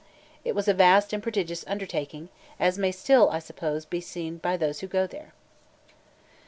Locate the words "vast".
0.73-1.13